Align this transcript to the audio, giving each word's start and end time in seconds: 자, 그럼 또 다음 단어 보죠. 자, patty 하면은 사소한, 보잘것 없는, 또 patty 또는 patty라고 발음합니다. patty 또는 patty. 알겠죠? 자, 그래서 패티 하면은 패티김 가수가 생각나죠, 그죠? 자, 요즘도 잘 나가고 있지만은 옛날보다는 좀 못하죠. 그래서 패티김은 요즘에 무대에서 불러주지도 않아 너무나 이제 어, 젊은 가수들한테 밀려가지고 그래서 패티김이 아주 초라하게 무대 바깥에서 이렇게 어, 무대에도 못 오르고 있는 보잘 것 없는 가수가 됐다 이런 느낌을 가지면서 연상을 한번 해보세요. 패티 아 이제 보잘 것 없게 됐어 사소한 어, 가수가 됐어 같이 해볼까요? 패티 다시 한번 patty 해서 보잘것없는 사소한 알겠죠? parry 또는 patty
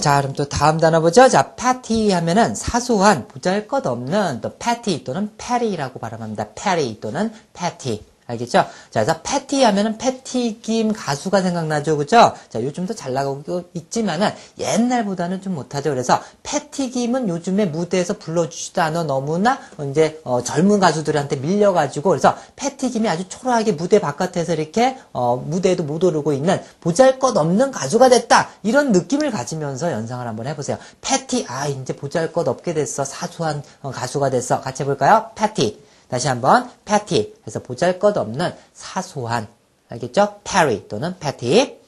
자, 0.00 0.20
그럼 0.20 0.34
또 0.34 0.48
다음 0.48 0.78
단어 0.78 1.00
보죠. 1.00 1.28
자, 1.28 1.54
patty 1.54 2.10
하면은 2.12 2.54
사소한, 2.54 3.28
보잘것 3.28 3.86
없는, 3.86 4.40
또 4.40 4.56
patty 4.56 5.04
또는 5.04 5.30
patty라고 5.36 6.00
발음합니다. 6.00 6.54
patty 6.54 7.00
또는 7.00 7.32
patty. 7.52 8.09
알겠죠? 8.30 8.66
자, 8.90 9.04
그래서 9.04 9.20
패티 9.22 9.62
하면은 9.62 9.98
패티김 9.98 10.92
가수가 10.92 11.42
생각나죠, 11.42 11.96
그죠? 11.96 12.34
자, 12.48 12.62
요즘도 12.62 12.94
잘 12.94 13.12
나가고 13.12 13.64
있지만은 13.74 14.30
옛날보다는 14.58 15.42
좀 15.42 15.54
못하죠. 15.54 15.90
그래서 15.90 16.20
패티김은 16.42 17.28
요즘에 17.28 17.66
무대에서 17.66 18.14
불러주지도 18.18 18.82
않아 18.82 19.04
너무나 19.04 19.58
이제 19.90 20.20
어, 20.24 20.42
젊은 20.42 20.80
가수들한테 20.80 21.36
밀려가지고 21.36 22.10
그래서 22.10 22.36
패티김이 22.56 23.08
아주 23.08 23.28
초라하게 23.28 23.72
무대 23.72 24.00
바깥에서 24.00 24.54
이렇게 24.54 24.98
어, 25.12 25.36
무대에도 25.36 25.84
못 25.84 26.02
오르고 26.02 26.32
있는 26.32 26.60
보잘 26.80 27.18
것 27.18 27.36
없는 27.36 27.70
가수가 27.70 28.08
됐다 28.08 28.50
이런 28.62 28.92
느낌을 28.92 29.30
가지면서 29.30 29.92
연상을 29.92 30.26
한번 30.26 30.46
해보세요. 30.46 30.78
패티 31.00 31.46
아 31.48 31.66
이제 31.66 31.94
보잘 31.94 32.32
것 32.32 32.46
없게 32.48 32.74
됐어 32.74 33.04
사소한 33.04 33.62
어, 33.82 33.90
가수가 33.90 34.30
됐어 34.30 34.60
같이 34.60 34.82
해볼까요? 34.82 35.30
패티 35.34 35.89
다시 36.10 36.28
한번 36.28 36.70
patty 36.84 37.32
해서 37.46 37.60
보잘것없는 37.60 38.54
사소한 38.74 39.48
알겠죠? 39.88 40.40
parry 40.44 40.88
또는 40.88 41.18
patty 41.18 41.79